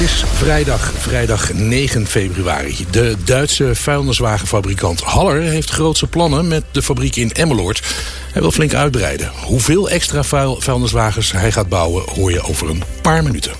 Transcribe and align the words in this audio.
Het 0.00 0.08
is 0.08 0.24
vrijdag, 0.32 0.92
vrijdag 0.96 1.52
9 1.52 2.06
februari. 2.06 2.86
De 2.90 3.16
Duitse 3.24 3.74
vuilniswagenfabrikant 3.74 5.00
Haller 5.00 5.40
heeft 5.40 5.70
grootse 5.70 6.06
plannen 6.06 6.48
met 6.48 6.64
de 6.72 6.82
fabriek 6.82 7.16
in 7.16 7.32
Emmeloord. 7.32 7.82
Hij 8.32 8.40
wil 8.40 8.50
flink 8.50 8.74
uitbreiden. 8.74 9.30
Hoeveel 9.44 9.90
extra 9.90 10.22
vuil 10.22 10.60
vuilniswagens 10.60 11.32
hij 11.32 11.52
gaat 11.52 11.68
bouwen 11.68 12.02
hoor 12.14 12.32
je 12.32 12.42
over 12.42 12.70
een 12.70 12.82
paar 13.02 13.22
minuten. 13.22 13.52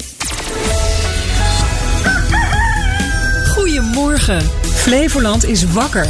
Goedemorgen. 3.46 4.43
Flevoland 4.62 5.45
is 5.45 5.72
wakker. 5.72 6.07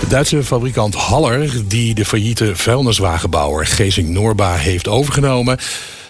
De 0.00 0.06
Duitse 0.08 0.44
fabrikant 0.44 0.94
Haller, 0.94 1.68
die 1.68 1.94
de 1.94 2.04
failliete 2.04 2.56
vuilniswagenbouwer 2.56 3.66
Gezing 3.66 4.08
Norba 4.08 4.54
heeft 4.54 4.88
overgenomen, 4.88 5.58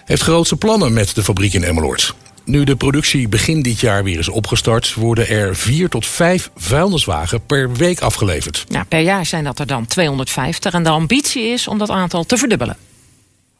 heeft 0.05 0.21
grootse 0.21 0.55
plannen 0.55 0.93
met 0.93 1.15
de 1.15 1.23
fabriek 1.23 1.53
in 1.53 1.63
Emmeloord. 1.63 2.15
Nu 2.45 2.63
de 2.63 2.75
productie 2.75 3.27
begin 3.27 3.61
dit 3.61 3.79
jaar 3.79 4.03
weer 4.03 4.19
is 4.19 4.29
opgestart, 4.29 4.93
worden 4.93 5.29
er 5.29 5.55
vier 5.55 5.89
tot 5.89 6.05
vijf 6.05 6.49
vuilniswagen 6.55 7.45
per 7.45 7.73
week 7.73 7.99
afgeleverd. 7.99 8.65
Ja, 8.67 8.83
per 8.83 8.99
jaar 8.99 9.25
zijn 9.25 9.43
dat 9.43 9.59
er 9.59 9.67
dan 9.67 9.85
250 9.85 10.73
en 10.73 10.83
de 10.83 10.89
ambitie 10.89 11.43
is 11.43 11.67
om 11.67 11.77
dat 11.77 11.89
aantal 11.89 12.23
te 12.23 12.37
verdubbelen. 12.37 12.77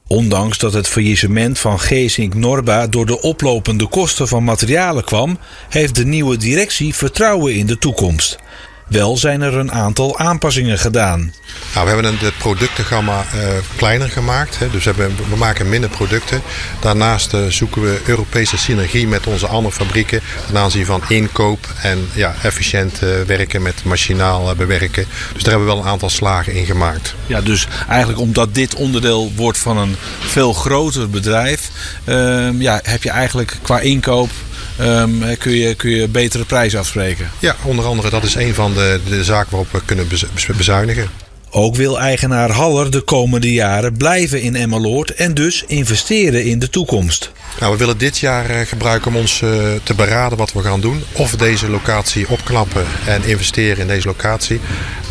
Ondanks 0.07 0.57
dat 0.57 0.73
het 0.73 0.87
faillissement 0.87 1.59
van 1.59 1.79
Geesink 1.79 2.33
Norba 2.33 2.87
door 2.87 3.05
de 3.05 3.21
oplopende 3.21 3.87
kosten 3.87 4.27
van 4.27 4.43
materialen 4.43 5.03
kwam, 5.03 5.37
heeft 5.69 5.95
de 5.95 6.05
nieuwe 6.05 6.37
directie 6.37 6.95
vertrouwen 6.95 7.55
in 7.55 7.65
de 7.65 7.77
toekomst. 7.77 8.37
Wel 8.87 9.17
zijn 9.17 9.41
er 9.41 9.53
een 9.53 9.71
aantal 9.71 10.17
aanpassingen 10.17 10.79
gedaan. 10.79 11.33
Nou, 11.73 11.87
we 11.87 11.93
hebben 11.93 12.17
het 12.19 12.37
productengamma 12.37 13.25
uh, 13.35 13.47
kleiner 13.75 14.09
gemaakt. 14.09 14.59
Hè. 14.59 14.69
Dus 14.69 14.83
we, 14.83 14.93
hebben, 14.95 15.29
we, 15.29 15.35
maken 15.35 15.69
minder 15.69 15.89
producten. 15.89 16.41
Daarnaast 16.79 17.33
uh, 17.33 17.45
zoeken 17.47 17.81
we 17.81 18.01
Europese 18.05 18.57
synergie 18.57 19.07
met 19.07 19.27
onze 19.27 19.47
andere 19.47 19.75
fabrieken. 19.75 20.21
Ten 20.47 20.57
aanzien 20.57 20.85
van 20.85 21.01
inkoop 21.07 21.67
en 21.81 22.09
ja, 22.13 22.35
efficiënt 22.43 23.01
uh, 23.03 23.21
werken 23.21 23.61
met 23.61 23.83
machinaal 23.83 24.55
bewerken. 24.55 25.05
Dus 25.33 25.43
daar 25.43 25.53
hebben 25.53 25.67
we 25.67 25.73
wel 25.73 25.83
een 25.83 25.89
aantal 25.89 26.09
slagen 26.09 26.53
in 26.53 26.65
gemaakt. 26.65 27.15
Ja, 27.27 27.41
dus 27.41 27.67
eigenlijk 27.87 28.19
omdat 28.19 28.55
dit 28.55 28.75
onderdeel 28.75 29.31
wordt 29.35 29.57
van 29.57 29.77
een 29.77 29.95
veel 30.19 30.53
groter 30.53 31.09
bedrijf, 31.09 31.69
ehm, 32.03 32.61
ja, 32.61 32.79
heb 32.83 33.03
je 33.03 33.09
eigenlijk 33.09 33.57
qua 33.61 33.79
inkoop 33.79 34.29
um, 34.81 35.37
kun, 35.37 35.51
je, 35.51 35.75
kun 35.75 35.89
je 35.89 36.07
betere 36.07 36.45
prijzen 36.45 36.79
afspreken. 36.79 37.29
Ja, 37.39 37.55
onder 37.63 37.85
andere 37.85 38.09
dat 38.09 38.23
is 38.23 38.35
een 38.35 38.53
van 38.53 38.73
de, 38.73 38.99
de 39.09 39.23
zaken 39.23 39.51
waarop 39.51 39.71
we 39.71 39.81
kunnen 39.85 40.07
bezuinigen. 40.57 41.09
Ook 41.57 41.75
wil 41.75 41.99
eigenaar 41.99 42.51
Haller 42.51 42.91
de 42.91 43.01
komende 43.01 43.53
jaren 43.53 43.97
blijven 43.97 44.41
in 44.41 44.55
Emmeloord 44.55 45.13
en 45.13 45.33
dus 45.33 45.63
investeren 45.67 46.43
in 46.43 46.59
de 46.59 46.69
toekomst. 46.69 47.31
Nou, 47.59 47.71
we 47.71 47.77
willen 47.77 47.97
dit 47.97 48.17
jaar 48.17 48.49
uh, 48.49 48.59
gebruiken 48.59 49.11
om 49.11 49.17
ons 49.17 49.41
uh, 49.41 49.49
te 49.83 49.93
beraden 49.95 50.37
wat 50.37 50.53
we 50.53 50.61
gaan 50.61 50.81
doen. 50.81 51.03
Of 51.11 51.35
deze 51.35 51.69
locatie 51.69 52.29
opknappen 52.29 52.85
en 53.05 53.23
investeren 53.23 53.77
in 53.77 53.87
deze 53.87 54.07
locatie. 54.07 54.59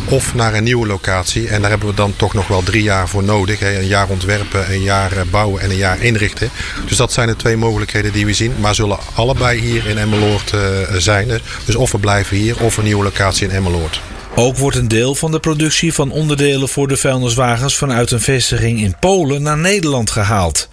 Of 0.09 0.33
naar 0.35 0.53
een 0.53 0.63
nieuwe 0.63 0.87
locatie. 0.87 1.47
En 1.47 1.61
daar 1.61 1.69
hebben 1.69 1.89
we 1.89 1.95
dan 1.95 2.13
toch 2.15 2.33
nog 2.33 2.47
wel 2.47 2.63
drie 2.63 2.83
jaar 2.83 3.07
voor 3.07 3.23
nodig. 3.23 3.61
Een 3.61 3.87
jaar 3.87 4.09
ontwerpen, 4.09 4.71
een 4.71 4.83
jaar 4.83 5.13
uh, 5.13 5.21
bouwen 5.31 5.61
en 5.61 5.69
een 5.69 5.77
jaar 5.77 6.01
inrichten. 6.03 6.49
Dus 6.87 6.97
dat 6.97 7.13
zijn 7.13 7.27
de 7.27 7.35
twee 7.35 7.57
mogelijkheden 7.57 8.11
die 8.11 8.25
we 8.25 8.33
zien. 8.33 8.53
Maar 8.59 8.75
zullen 8.75 8.97
allebei 9.15 9.59
hier 9.59 9.87
in 9.87 9.97
Emmeloord 9.97 10.53
zijn. 10.97 11.41
Dus 11.65 11.75
of 11.75 11.91
we 11.91 11.97
blijven 11.97 12.37
hier 12.37 12.59
of 12.59 12.77
een 12.77 12.83
nieuwe 12.83 13.03
locatie 13.03 13.47
in 13.47 13.53
Emmeloord. 13.55 14.01
Ook 14.37 14.57
wordt 14.57 14.77
een 14.77 14.87
deel 14.87 15.15
van 15.15 15.31
de 15.31 15.39
productie 15.39 15.93
van 15.93 16.11
onderdelen 16.11 16.69
voor 16.69 16.87
de 16.87 16.97
vuilniswagens 16.97 17.75
vanuit 17.75 18.11
een 18.11 18.21
vestiging 18.21 18.79
in 18.79 18.95
Polen 18.99 19.41
naar 19.41 19.57
Nederland 19.57 20.11
gehaald. 20.11 20.69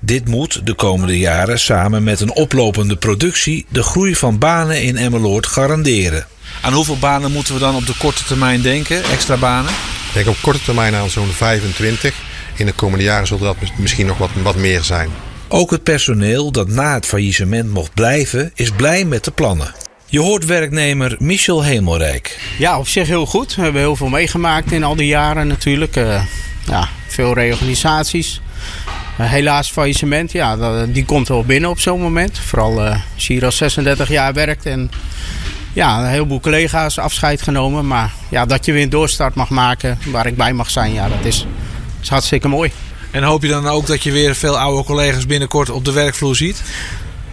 Dit 0.00 0.28
moet 0.28 0.66
de 0.66 0.74
komende 0.74 1.18
jaren 1.18 1.60
samen 1.60 2.02
met 2.02 2.20
een 2.20 2.34
oplopende 2.34 2.96
productie 2.96 3.66
de 3.68 3.82
groei 3.82 4.14
van 4.14 4.38
banen 4.38 4.82
in 4.82 4.96
Emmeloord 4.96 5.46
garanderen. 5.46 6.26
Aan 6.62 6.72
hoeveel 6.72 6.98
banen 6.98 7.32
moeten 7.32 7.54
we 7.54 7.60
dan 7.60 7.74
op 7.74 7.86
de 7.86 7.96
korte 7.98 8.24
termijn 8.24 8.62
denken, 8.62 9.04
extra 9.04 9.36
banen? 9.36 9.72
Ik 9.72 10.14
denk 10.14 10.28
op 10.28 10.36
korte 10.42 10.62
termijn 10.62 10.94
aan 10.94 11.10
zo'n 11.10 11.28
25. 11.28 12.14
In 12.56 12.66
de 12.66 12.72
komende 12.72 13.04
jaren 13.04 13.26
zullen 13.26 13.44
dat 13.44 13.56
misschien 13.76 14.06
nog 14.06 14.18
wat, 14.18 14.30
wat 14.42 14.56
meer 14.56 14.82
zijn. 14.82 15.10
Ook 15.48 15.70
het 15.70 15.82
personeel 15.82 16.50
dat 16.50 16.68
na 16.68 16.94
het 16.94 17.06
faillissement 17.06 17.70
mocht 17.70 17.94
blijven, 17.94 18.50
is 18.54 18.70
blij 18.70 19.04
met 19.04 19.24
de 19.24 19.30
plannen. 19.30 19.74
Je 20.10 20.20
hoort 20.20 20.44
werknemer 20.44 21.16
Michel 21.18 21.62
Hemelrijk. 21.62 22.40
Ja, 22.58 22.78
op 22.78 22.88
zich 22.88 23.06
heel 23.06 23.26
goed. 23.26 23.54
We 23.54 23.62
hebben 23.62 23.80
heel 23.80 23.96
veel 23.96 24.08
meegemaakt 24.08 24.72
in 24.72 24.84
al 24.84 24.96
die 24.96 25.06
jaren 25.06 25.46
natuurlijk. 25.46 25.96
Uh, 25.96 26.22
ja, 26.66 26.88
veel 27.06 27.34
reorganisaties. 27.34 28.40
Uh, 29.20 29.30
helaas 29.30 29.70
faillissement, 29.70 30.32
ja, 30.32 30.86
die 30.86 31.04
komt 31.04 31.28
wel 31.28 31.44
binnen 31.44 31.70
op 31.70 31.80
zo'n 31.80 32.00
moment. 32.00 32.38
Vooral 32.38 32.84
uh, 32.86 32.96
als 33.14 33.26
je 33.26 33.32
hier 33.32 33.44
al 33.44 33.52
36 33.52 34.08
jaar 34.08 34.32
werkt 34.32 34.66
en 34.66 34.90
ja, 35.72 35.98
een 35.98 36.10
heleboel 36.10 36.40
collega's 36.40 36.98
afscheid 36.98 37.42
genomen. 37.42 37.86
Maar 37.86 38.12
ja, 38.28 38.46
dat 38.46 38.64
je 38.64 38.72
weer 38.72 38.82
een 38.82 38.90
doorstart 38.90 39.34
mag 39.34 39.48
maken 39.48 39.98
waar 40.04 40.26
ik 40.26 40.36
bij 40.36 40.52
mag 40.52 40.70
zijn, 40.70 40.92
ja, 40.92 41.08
dat 41.08 41.24
is, 41.24 41.46
is 42.00 42.08
hartstikke 42.08 42.48
mooi. 42.48 42.72
En 43.10 43.22
hoop 43.22 43.42
je 43.42 43.48
dan 43.48 43.66
ook 43.66 43.86
dat 43.86 44.02
je 44.02 44.12
weer 44.12 44.34
veel 44.34 44.58
oude 44.58 44.84
collega's 44.84 45.26
binnenkort 45.26 45.70
op 45.70 45.84
de 45.84 45.92
werkvloer 45.92 46.36
ziet? 46.36 46.62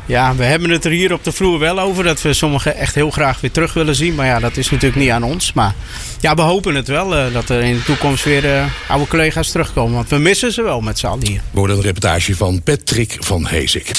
Ja, 0.05 0.35
we 0.35 0.43
hebben 0.43 0.69
het 0.69 0.85
er 0.85 0.91
hier 0.91 1.13
op 1.13 1.23
de 1.23 1.31
vloer 1.31 1.59
wel 1.59 1.79
over 1.79 2.03
dat 2.03 2.21
we 2.21 2.33
sommigen 2.33 2.75
echt 2.75 2.95
heel 2.95 3.11
graag 3.11 3.41
weer 3.41 3.51
terug 3.51 3.73
willen 3.73 3.95
zien. 3.95 4.15
Maar 4.15 4.25
ja, 4.25 4.39
dat 4.39 4.57
is 4.57 4.69
natuurlijk 4.69 5.01
niet 5.01 5.09
aan 5.09 5.23
ons. 5.23 5.53
Maar 5.53 5.75
ja, 6.19 6.35
we 6.35 6.41
hopen 6.41 6.75
het 6.75 6.87
wel 6.87 7.17
uh, 7.17 7.33
dat 7.33 7.49
er 7.49 7.61
in 7.61 7.75
de 7.75 7.83
toekomst 7.83 8.23
weer 8.23 8.45
uh, 8.45 8.65
oude 8.87 9.07
collega's 9.07 9.51
terugkomen. 9.51 9.95
Want 9.95 10.09
we 10.09 10.17
missen 10.17 10.51
ze 10.51 10.61
wel 10.61 10.81
met 10.81 10.99
z'n 10.99 11.05
allen 11.05 11.27
hier. 11.27 11.41
We 11.51 11.61
een 11.61 11.81
reportage 11.81 12.35
van 12.35 12.63
Patrick 12.63 13.17
van 13.19 13.47
Hezik. 13.47 13.91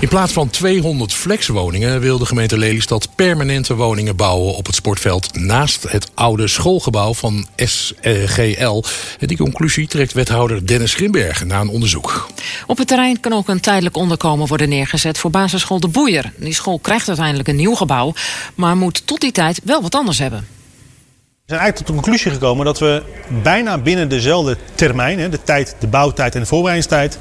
In 0.00 0.08
plaats 0.08 0.32
van 0.32 0.50
200 0.50 1.14
flexwoningen 1.14 2.00
wil 2.00 2.18
de 2.18 2.26
gemeente 2.26 2.58
Lelystad 2.58 3.08
permanente 3.14 3.74
woningen 3.74 4.16
bouwen 4.16 4.54
op 4.54 4.66
het 4.66 4.74
sportveld 4.74 5.34
naast 5.34 5.90
het 5.90 6.10
oude 6.14 6.48
schoolgebouw 6.48 7.14
van 7.14 7.46
SGL. 7.56 8.82
Die 9.18 9.36
conclusie 9.36 9.86
trekt 9.86 10.12
wethouder 10.12 10.66
Dennis 10.66 10.94
Grimbergen 10.94 11.46
na 11.46 11.60
een 11.60 11.68
onderzoek. 11.68 12.28
Op 12.66 12.78
het 12.78 12.86
terrein 12.86 13.20
kan 13.20 13.32
ook 13.32 13.48
een 13.48 13.60
tijdelijk 13.60 13.96
onderkomen 13.96 14.46
worden 14.46 14.68
neergezet 14.68 15.18
voor 15.18 15.30
basisschool 15.30 15.80
De 15.80 15.88
Boeier. 15.88 16.32
Die 16.36 16.54
school 16.54 16.78
krijgt 16.78 17.08
uiteindelijk 17.08 17.48
een 17.48 17.56
nieuw 17.56 17.74
gebouw, 17.74 18.12
maar 18.54 18.76
moet 18.76 19.06
tot 19.06 19.20
die 19.20 19.32
tijd 19.32 19.60
wel 19.64 19.82
wat 19.82 19.94
anders 19.94 20.18
hebben. 20.18 20.38
We 20.38 21.54
zijn 21.54 21.60
eigenlijk 21.60 21.76
tot 21.76 21.86
de 21.86 22.02
conclusie 22.02 22.30
gekomen 22.30 22.64
dat 22.64 22.78
we 22.78 23.02
bijna 23.42 23.78
binnen 23.78 24.08
dezelfde 24.08 24.56
termijn, 24.74 25.30
de, 25.30 25.42
tijd, 25.42 25.76
de 25.78 25.86
bouwtijd 25.86 26.34
en 26.34 26.40
de 26.40 26.46
voorbereidingstijd, 26.46 27.18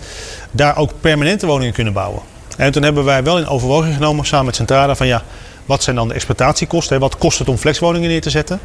daar 0.52 0.78
ook 0.78 0.92
permanente 1.02 1.46
woningen 1.46 1.74
kunnen 1.74 1.94
bouwen. 1.94 2.36
En 2.58 2.72
toen 2.72 2.84
hebben 2.84 3.04
wij 3.04 3.24
wel 3.24 3.38
in 3.38 3.48
overweging 3.48 3.94
genomen 3.94 4.26
samen 4.26 4.46
met 4.46 4.56
Centrada 4.56 4.96
van 4.96 5.08
ja, 5.08 5.24
wat 5.66 5.84
zijn 5.84 5.96
dan 5.96 6.08
de 6.08 6.14
exploitatiekosten? 6.14 7.00
Wat 7.00 7.18
kost 7.18 7.40
het 7.40 7.50
om 7.50 7.58
flexwoningen 7.58 8.10
neer 8.10 8.22
te 8.22 8.30
zetten? 8.30 8.60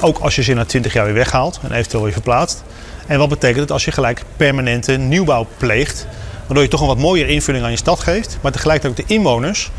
Ook 0.00 0.18
als 0.18 0.34
je 0.34 0.42
ze 0.42 0.54
na 0.54 0.64
20 0.64 0.92
jaar 0.92 1.04
weer 1.04 1.14
weghaalt 1.14 1.60
en 1.62 1.72
eventueel 1.72 2.02
weer 2.02 2.12
verplaatst. 2.12 2.64
En 3.06 3.18
wat 3.18 3.28
betekent 3.28 3.60
het 3.60 3.72
als 3.72 3.84
je 3.84 3.92
gelijk 3.92 4.22
permanente 4.36 4.96
nieuwbouw 4.96 5.46
pleegt? 5.56 6.06
Waardoor 6.46 6.62
je 6.62 6.70
toch 6.70 6.80
een 6.80 6.86
wat 6.86 6.98
mooiere 6.98 7.32
invulling 7.32 7.64
aan 7.64 7.70
je 7.70 7.76
stad 7.76 8.00
geeft, 8.00 8.38
maar 8.40 8.52
tegelijkertijd 8.52 9.00
ook 9.00 9.08
de 9.08 9.14
inwoners 9.14 9.70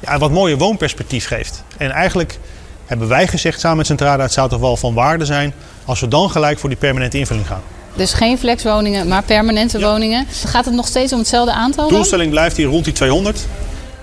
ja, 0.00 0.12
een 0.14 0.18
wat 0.18 0.30
mooier 0.30 0.58
woonperspectief 0.58 1.26
geeft. 1.26 1.62
En 1.76 1.90
eigenlijk 1.90 2.38
hebben 2.86 3.08
wij 3.08 3.28
gezegd 3.28 3.60
samen 3.60 3.76
met 3.76 3.86
Centrada, 3.86 4.22
het 4.22 4.32
zou 4.32 4.48
toch 4.48 4.60
wel 4.60 4.76
van 4.76 4.94
waarde 4.94 5.24
zijn 5.24 5.54
als 5.84 6.00
we 6.00 6.08
dan 6.08 6.30
gelijk 6.30 6.58
voor 6.58 6.68
die 6.68 6.78
permanente 6.78 7.18
invulling 7.18 7.46
gaan. 7.46 7.62
Dus 7.96 8.12
geen 8.12 8.38
flexwoningen, 8.38 9.08
maar 9.08 9.22
permanente 9.22 9.80
woningen. 9.80 10.26
Gaat 10.46 10.64
het 10.64 10.74
nog 10.74 10.86
steeds 10.86 11.12
om 11.12 11.18
hetzelfde 11.18 11.52
aantal? 11.52 11.88
De 11.88 11.94
doelstelling 11.94 12.30
blijft 12.30 12.56
hier 12.56 12.66
rond 12.66 12.84
die 12.84 12.92
200. 12.92 13.46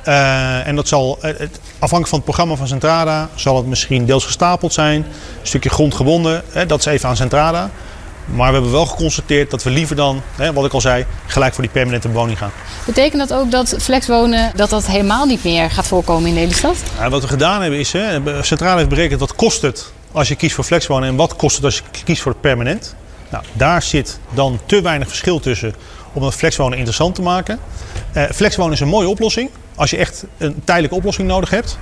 Uh, 0.08 0.68
en 0.68 0.76
dat 0.76 0.88
zal, 0.88 1.20
afhankelijk 1.80 2.08
van 2.08 2.18
het 2.18 2.24
programma 2.24 2.56
van 2.56 2.68
Centrada, 2.68 3.30
zal 3.36 3.56
het 3.56 3.66
misschien 3.66 4.06
deels 4.06 4.26
gestapeld 4.26 4.74
zijn. 4.74 4.96
Een 4.96 5.48
stukje 5.48 5.70
grondgebonden, 5.70 6.44
hè, 6.50 6.66
dat 6.66 6.80
is 6.80 6.86
even 6.86 7.10
aan 7.10 7.16
Centrada. 7.16 7.70
Maar 8.26 8.48
we 8.48 8.54
hebben 8.54 8.72
wel 8.72 8.86
geconstateerd 8.86 9.52
dat 9.52 9.64
we 9.64 9.70
liever 9.70 9.96
dan, 9.96 10.22
hè, 10.36 10.54
wat 10.54 10.66
ik 10.66 10.74
al 10.74 10.82
zei, 10.82 11.06
gelijk 11.28 11.54
voor 11.54 11.64
die 11.64 11.72
permanente 11.72 12.12
woning 12.12 12.38
gaan. 12.38 12.52
Betekent 12.86 13.30
dat 13.30 13.40
ook 13.40 13.52
dat 13.52 13.76
flexwonen 13.80 14.52
dat 14.56 14.70
dat 14.70 14.86
helemaal 14.86 15.26
niet 15.26 15.44
meer 15.44 15.72
gaat 15.72 15.88
voorkomen 15.88 16.30
in 16.30 16.36
Nederland? 16.36 16.78
Ja, 17.00 17.10
wat 17.10 17.22
we 17.22 17.28
gedaan 17.28 17.62
hebben 17.62 17.80
is, 17.80 17.92
hè, 17.92 18.20
Centrale 18.44 18.78
heeft 18.78 18.90
berekend 18.90 19.20
wat 19.20 19.36
kost 19.36 19.62
het 19.62 19.92
als 20.12 20.28
je 20.28 20.36
kiest 20.36 20.56
voor 20.56 20.64
flexwonen 20.64 21.10
en 21.10 21.16
wat 21.16 21.36
kost 21.36 21.56
het 21.56 21.66
als 21.66 21.76
je 21.76 22.04
kiest 22.04 22.22
voor 22.22 22.36
permanent. 22.36 22.96
Nou, 23.34 23.46
daar 23.54 23.82
zit 23.82 24.20
dan 24.34 24.60
te 24.66 24.82
weinig 24.82 25.08
verschil 25.08 25.40
tussen 25.40 25.74
om 26.14 26.22
dat 26.22 26.34
flexwonen 26.34 26.78
interessant 26.78 27.16
te 27.16 27.22
maken. 27.22 27.60
Uh, 28.18 28.24
flexwonen 28.24 28.74
is 28.74 28.80
een 28.80 28.88
mooie 28.88 29.08
oplossing 29.08 29.50
als 29.76 29.90
je 29.90 29.98
echt 29.98 30.26
een 30.38 30.62
tijdelijke 30.64 30.96
oplossing 30.96 31.28
nodig 31.28 31.50
hebt. 31.50 31.78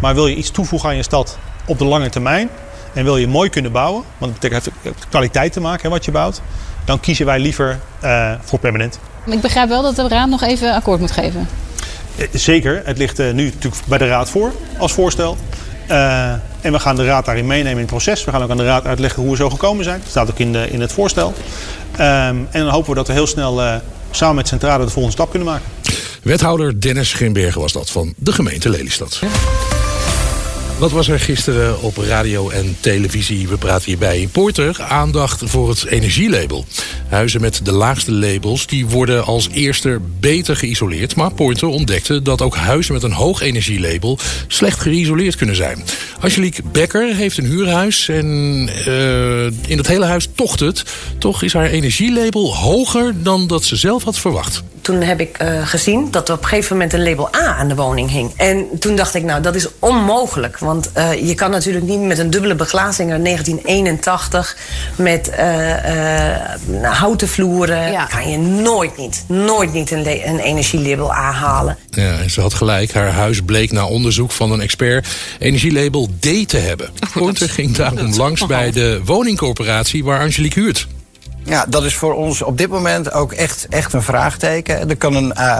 Maar 0.00 0.14
wil 0.14 0.26
je 0.26 0.34
iets 0.34 0.50
toevoegen 0.50 0.88
aan 0.88 0.96
je 0.96 1.02
stad 1.02 1.38
op 1.66 1.78
de 1.78 1.84
lange 1.84 2.08
termijn 2.08 2.48
en 2.94 3.04
wil 3.04 3.16
je 3.16 3.28
mooi 3.28 3.50
kunnen 3.50 3.72
bouwen, 3.72 4.04
want 4.18 4.32
dat 4.32 4.40
betekent 4.40 4.74
heeft 4.82 5.08
kwaliteit 5.08 5.52
te 5.52 5.60
maken 5.60 5.82
hè, 5.82 5.88
wat 5.88 6.04
je 6.04 6.10
bouwt, 6.10 6.40
dan 6.84 7.00
kiezen 7.00 7.26
wij 7.26 7.38
liever 7.38 7.80
uh, 8.04 8.32
voor 8.40 8.58
permanent. 8.58 8.98
Ik 9.26 9.40
begrijp 9.40 9.68
wel 9.68 9.82
dat 9.82 9.96
de 9.96 10.08
raad 10.08 10.28
nog 10.28 10.42
even 10.42 10.74
akkoord 10.74 11.00
moet 11.00 11.10
geven. 11.10 11.48
Uh, 12.16 12.26
zeker, 12.32 12.82
het 12.84 12.98
ligt 12.98 13.18
nu 13.18 13.44
natuurlijk 13.44 13.82
bij 13.86 13.98
de 13.98 14.08
raad 14.08 14.30
voor 14.30 14.52
als 14.78 14.92
voorstel. 14.92 15.36
Uh, 15.90 16.32
en 16.60 16.72
we 16.72 16.78
gaan 16.78 16.96
de 16.96 17.04
raad 17.04 17.24
daarin 17.24 17.46
meenemen 17.46 17.72
in 17.72 17.78
het 17.78 17.86
proces. 17.86 18.24
We 18.24 18.30
gaan 18.30 18.42
ook 18.42 18.50
aan 18.50 18.56
de 18.56 18.64
raad 18.64 18.84
uitleggen 18.84 19.22
hoe 19.22 19.30
we 19.30 19.36
zo 19.36 19.50
gekomen 19.50 19.84
zijn. 19.84 20.00
Dat 20.00 20.08
staat 20.08 20.30
ook 20.30 20.38
in, 20.38 20.52
de, 20.52 20.70
in 20.70 20.80
het 20.80 20.92
voorstel. 20.92 21.34
Um, 21.92 21.98
en 21.98 22.48
dan 22.50 22.68
hopen 22.68 22.90
we 22.90 22.96
dat 22.96 23.06
we 23.06 23.12
heel 23.12 23.26
snel 23.26 23.60
uh, 23.62 23.74
samen 24.10 24.36
met 24.36 24.48
Centrale 24.48 24.84
de 24.84 24.90
volgende 24.90 25.16
stap 25.16 25.30
kunnen 25.30 25.48
maken. 25.48 25.66
Wethouder 26.22 26.80
Dennis 26.80 27.12
Grimbergen 27.12 27.60
was 27.60 27.72
dat 27.72 27.90
van 27.90 28.14
de 28.16 28.32
gemeente 28.32 28.68
Lelystad. 28.68 29.20
Wat 30.80 30.90
was 30.90 31.08
er 31.08 31.20
gisteren 31.20 31.82
op 31.82 31.96
radio 31.96 32.50
en 32.50 32.76
televisie? 32.80 33.48
We 33.48 33.56
praten 33.56 33.84
hierbij 33.84 34.20
in 34.20 34.30
Poorter. 34.30 34.82
Aandacht 34.82 35.42
voor 35.44 35.68
het 35.68 35.86
energielabel. 35.86 36.64
Huizen 37.08 37.40
met 37.40 37.60
de 37.64 37.72
laagste 37.72 38.12
labels 38.12 38.66
die 38.66 38.86
worden 38.86 39.24
als 39.24 39.48
eerste 39.52 40.00
beter 40.20 40.56
geïsoleerd. 40.56 41.16
Maar 41.16 41.32
Poorter 41.32 41.68
ontdekte 41.68 42.22
dat 42.22 42.42
ook 42.42 42.56
huizen 42.56 42.94
met 42.94 43.02
een 43.02 43.12
hoog 43.12 43.40
energielabel 43.40 44.18
slecht 44.46 44.80
geïsoleerd 44.80 45.36
kunnen 45.36 45.56
zijn. 45.56 45.84
Angelique 46.20 46.62
Becker 46.72 47.14
heeft 47.14 47.38
een 47.38 47.46
huurhuis 47.46 48.08
en 48.08 48.26
uh, 48.88 49.44
in 49.44 49.76
het 49.76 49.86
hele 49.86 50.04
huis 50.04 50.28
tocht 50.34 50.60
het. 50.60 50.82
Toch 51.18 51.42
is 51.42 51.52
haar 51.52 51.70
energielabel 51.70 52.56
hoger 52.56 53.22
dan 53.22 53.46
dat 53.46 53.64
ze 53.64 53.76
zelf 53.76 54.04
had 54.04 54.18
verwacht 54.18 54.62
toen 54.80 55.02
heb 55.02 55.20
ik 55.20 55.42
uh, 55.42 55.66
gezien 55.66 56.10
dat 56.10 56.28
er 56.28 56.34
op 56.34 56.42
een 56.42 56.48
gegeven 56.48 56.72
moment 56.76 56.92
een 56.92 57.02
label 57.02 57.34
A 57.34 57.56
aan 57.56 57.68
de 57.68 57.74
woning 57.74 58.10
hing. 58.10 58.32
En 58.36 58.66
toen 58.78 58.96
dacht 58.96 59.14
ik, 59.14 59.22
nou, 59.22 59.42
dat 59.42 59.54
is 59.54 59.68
onmogelijk. 59.78 60.58
Want 60.70 60.90
uh, 60.96 61.28
je 61.28 61.34
kan 61.34 61.50
natuurlijk 61.50 61.86
niet 61.86 62.00
met 62.00 62.18
een 62.18 62.30
dubbele 62.30 62.54
beglazing 62.54 63.12
uit 63.12 63.24
1981... 63.24 64.56
met 64.96 65.30
uh, 65.38 66.82
houten 66.82 67.28
vloeren, 67.28 67.90
ja. 67.90 68.04
kan 68.04 68.30
je 68.30 68.38
nooit 68.38 68.96
niet, 68.96 69.24
nooit 69.26 69.72
niet 69.72 69.90
een, 69.90 70.28
een 70.28 70.38
energielabel 70.38 71.12
A 71.12 71.32
halen. 71.32 71.76
Ja, 71.90 72.18
en 72.18 72.30
ze 72.30 72.40
had 72.40 72.54
gelijk. 72.54 72.92
Haar 72.92 73.10
huis 73.10 73.42
bleek 73.42 73.72
na 73.72 73.86
onderzoek 73.86 74.30
van 74.30 74.52
een 74.52 74.60
expert 74.60 75.08
energielabel 75.38 76.08
D 76.20 76.48
te 76.48 76.58
hebben. 76.58 76.90
Pointer 77.14 77.48
ging 77.48 77.76
daarom 77.76 78.14
langs 78.16 78.46
bij 78.46 78.70
de 78.70 79.00
woningcorporatie 79.04 80.04
waar 80.04 80.20
Angelique 80.20 80.60
huurt. 80.60 80.86
Ja, 81.44 81.66
dat 81.68 81.84
is 81.84 81.94
voor 81.94 82.14
ons 82.14 82.42
op 82.42 82.58
dit 82.58 82.68
moment 82.68 83.12
ook 83.12 83.32
echt, 83.32 83.66
echt 83.70 83.92
een 83.92 84.02
vraagteken. 84.02 84.88
Er 84.88 84.96
kan 84.96 85.14
een, 85.14 85.32
uh, 85.36 85.58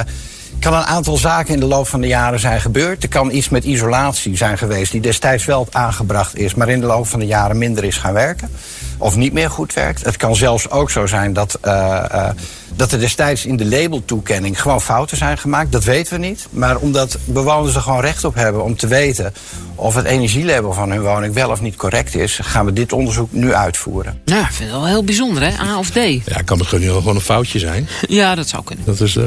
kan 0.60 0.74
een 0.74 0.84
aantal 0.84 1.16
zaken 1.16 1.54
in 1.54 1.60
de 1.60 1.66
loop 1.66 1.88
van 1.88 2.00
de 2.00 2.06
jaren 2.06 2.40
zijn 2.40 2.60
gebeurd. 2.60 3.02
Er 3.02 3.08
kan 3.08 3.30
iets 3.30 3.48
met 3.48 3.64
isolatie 3.64 4.36
zijn 4.36 4.58
geweest 4.58 4.92
die 4.92 5.00
destijds 5.00 5.44
wel 5.44 5.66
aangebracht 5.70 6.36
is... 6.36 6.54
maar 6.54 6.68
in 6.68 6.80
de 6.80 6.86
loop 6.86 7.06
van 7.06 7.20
de 7.20 7.26
jaren 7.26 7.58
minder 7.58 7.84
is 7.84 7.96
gaan 7.96 8.12
werken. 8.12 8.50
Of 9.00 9.16
niet 9.16 9.32
meer 9.32 9.50
goed 9.50 9.74
werkt. 9.74 10.04
Het 10.04 10.16
kan 10.16 10.36
zelfs 10.36 10.70
ook 10.70 10.90
zo 10.90 11.06
zijn 11.06 11.32
dat... 11.32 11.58
Uh, 11.64 12.04
uh, 12.12 12.28
dat 12.76 12.92
er 12.92 13.00
destijds 13.00 13.46
in 13.46 13.56
de 13.56 13.66
labeltoekenning 13.66 14.62
gewoon 14.62 14.80
fouten 14.80 15.16
zijn 15.16 15.38
gemaakt. 15.38 15.72
Dat 15.72 15.84
weten 15.84 16.20
we 16.20 16.26
niet. 16.26 16.46
Maar 16.50 16.76
omdat 16.76 17.18
bewoners 17.24 17.74
er 17.74 17.80
gewoon 17.80 18.00
recht 18.00 18.24
op 18.24 18.34
hebben 18.34 18.64
om 18.64 18.76
te 18.76 18.86
weten 18.86 19.32
of 19.74 19.94
het 19.94 20.04
energielabel 20.04 20.72
van 20.72 20.90
hun 20.90 21.00
woning 21.00 21.34
wel 21.34 21.50
of 21.50 21.60
niet 21.60 21.76
correct 21.76 22.14
is, 22.14 22.38
gaan 22.42 22.64
we 22.64 22.72
dit 22.72 22.92
onderzoek 22.92 23.32
nu 23.32 23.54
uitvoeren. 23.54 24.20
Ja, 24.24 24.40
ik 24.40 24.52
vind 24.52 24.70
het 24.70 24.78
wel 24.78 24.86
heel 24.86 25.04
bijzonder, 25.04 25.42
hè? 25.42 25.58
A 25.58 25.78
of 25.78 25.90
D. 25.90 25.94
Ja, 25.94 26.42
kan 26.44 26.58
het 26.58 26.66
gewoon 26.66 27.14
een 27.14 27.20
foutje 27.20 27.58
zijn? 27.58 27.88
Ja, 28.08 28.34
dat 28.34 28.48
zou 28.48 28.64
kunnen. 28.64 28.84
Dat 28.84 29.00
is, 29.00 29.16
uh... 29.16 29.24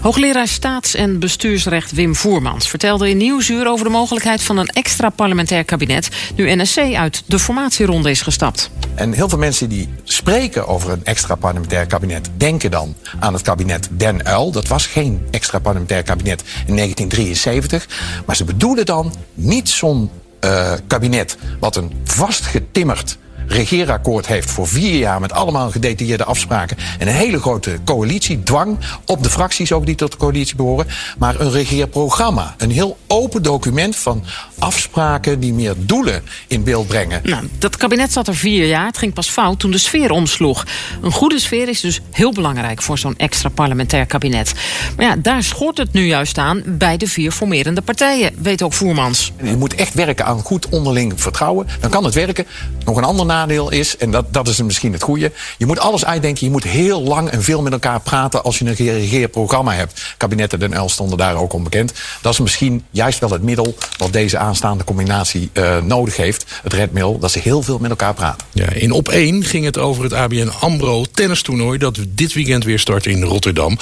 Hoogleraar 0.00 0.48
staats- 0.48 0.94
en 0.94 1.18
bestuursrecht 1.18 1.92
Wim 1.92 2.16
Voermans 2.16 2.68
vertelde 2.68 3.10
in 3.10 3.16
Nieuwsuur 3.16 3.68
over 3.68 3.84
de 3.84 3.90
mogelijkheid 3.90 4.42
van 4.42 4.56
een 4.58 4.68
extra 4.68 5.08
parlementair 5.08 5.64
kabinet 5.64 6.08
nu 6.36 6.54
NSC 6.54 6.78
uit 6.78 7.22
de 7.26 7.38
formatieronde 7.38 8.10
is 8.10 8.22
gestapt. 8.22 8.70
En 8.94 9.11
heel 9.12 9.28
veel 9.28 9.38
mensen 9.38 9.68
die 9.68 9.88
spreken 10.04 10.66
over 10.66 10.90
een 10.90 11.04
extra 11.04 11.34
parlementair 11.34 11.86
kabinet 11.86 12.30
denken 12.36 12.70
dan 12.70 12.94
aan 13.20 13.32
het 13.32 13.42
kabinet 13.42 13.88
Den 13.90 14.26
Uil. 14.26 14.50
Dat 14.50 14.68
was 14.68 14.86
geen 14.86 15.26
extra 15.30 15.58
parlementair 15.58 16.02
kabinet 16.02 16.42
in 16.66 16.76
1973. 16.76 17.88
Maar 18.26 18.36
ze 18.36 18.44
bedoelen 18.44 18.86
dan 18.86 19.14
niet 19.34 19.68
zo'n 19.68 20.10
uh, 20.44 20.72
kabinet 20.86 21.36
wat 21.60 21.76
een 21.76 21.92
vastgetimmerd 22.04 23.18
regeerakkoord 23.46 24.26
heeft 24.26 24.50
voor 24.50 24.68
vier 24.68 24.98
jaar 24.98 25.20
met 25.20 25.32
allemaal 25.32 25.70
gedetailleerde 25.70 26.24
afspraken 26.24 26.76
en 26.98 27.08
een 27.08 27.14
hele 27.14 27.40
grote 27.40 27.78
coalitie, 27.84 28.42
dwang 28.42 28.78
op 29.06 29.22
de 29.22 29.30
fracties 29.30 29.72
ook 29.72 29.86
die 29.86 29.94
tot 29.94 30.10
de 30.10 30.16
coalitie 30.16 30.56
behoren, 30.56 30.86
maar 31.18 31.40
een 31.40 31.50
regeerprogramma. 31.50 32.54
Een 32.58 32.70
heel 32.70 32.98
open 33.06 33.42
document 33.42 33.96
van 33.96 34.24
afspraken 34.58 35.40
die 35.40 35.52
meer 35.52 35.74
doelen 35.78 36.22
in 36.46 36.64
beeld 36.64 36.86
brengen. 36.86 37.20
Nou, 37.24 37.48
dat 37.58 37.76
kabinet 37.76 38.12
zat 38.12 38.28
er 38.28 38.36
vier 38.36 38.66
jaar. 38.66 38.86
Het 38.86 38.98
ging 38.98 39.12
pas 39.14 39.28
fout 39.28 39.58
toen 39.58 39.70
de 39.70 39.78
sfeer 39.78 40.10
omsloeg. 40.10 40.64
Een 41.02 41.12
goede 41.12 41.38
sfeer 41.38 41.68
is 41.68 41.80
dus 41.80 42.00
heel 42.10 42.32
belangrijk 42.32 42.82
voor 42.82 42.98
zo'n 42.98 43.16
extra 43.16 43.48
parlementair 43.48 44.06
kabinet. 44.06 44.52
Maar 44.96 45.06
ja, 45.06 45.16
daar 45.16 45.42
schort 45.42 45.78
het 45.78 45.92
nu 45.92 46.06
juist 46.06 46.38
aan 46.38 46.62
bij 46.66 46.96
de 46.96 47.06
vier 47.06 47.32
formerende 47.32 47.82
partijen, 47.82 48.34
weet 48.42 48.62
ook 48.62 48.72
Voermans. 48.72 49.32
Je 49.42 49.56
moet 49.56 49.74
echt 49.74 49.94
werken 49.94 50.26
aan 50.26 50.40
goed 50.40 50.68
onderling 50.68 51.20
vertrouwen. 51.20 51.66
Dan 51.80 51.90
kan 51.90 52.04
het 52.04 52.14
werken. 52.14 52.46
Nog 52.84 52.96
een 52.96 53.04
ander 53.04 53.26
nadeel 53.42 53.70
is, 53.70 53.96
en 53.96 54.10
dat, 54.10 54.32
dat 54.32 54.48
is 54.48 54.62
misschien 54.62 54.92
het 54.92 55.02
goede... 55.02 55.32
je 55.58 55.66
moet 55.66 55.78
alles 55.78 56.04
uitdenken. 56.04 56.46
Je 56.46 56.52
moet 56.52 56.64
heel 56.64 57.02
lang 57.02 57.28
en 57.28 57.42
veel 57.42 57.62
met 57.62 57.72
elkaar 57.72 58.00
praten 58.00 58.42
als 58.42 58.58
je 58.58 58.64
een 58.64 58.74
regeerprogramma 58.74 59.72
hebt. 59.72 60.14
Kabinetten 60.16 60.58
Den 60.58 60.80
L 60.80 60.88
stonden 60.88 61.18
daar 61.18 61.36
ook 61.36 61.52
onbekend. 61.52 61.92
Dat 62.20 62.32
is 62.32 62.40
misschien 62.40 62.84
juist 62.90 63.18
wel 63.18 63.30
het 63.30 63.42
middel 63.42 63.76
wat 63.96 64.12
deze 64.12 64.38
aanstaande 64.38 64.84
combinatie 64.84 65.50
uh, 65.52 65.76
nodig 65.82 66.16
heeft. 66.16 66.44
Het 66.62 66.72
redmiddel, 66.72 67.18
dat 67.18 67.30
ze 67.30 67.38
heel 67.38 67.62
veel 67.62 67.78
met 67.78 67.90
elkaar 67.90 68.14
praten. 68.14 68.46
Ja, 68.52 68.70
in 68.70 68.90
op 68.92 69.08
1 69.08 69.44
ging 69.44 69.64
het 69.64 69.78
over 69.78 70.02
het 70.02 70.12
ABN 70.12 70.50
AMRO 70.60 71.04
tennistoernooi... 71.12 71.78
dat 71.78 71.98
dit 72.08 72.32
weekend 72.32 72.64
weer 72.64 72.78
start 72.78 73.06
in 73.06 73.22
Rotterdam. 73.22 73.78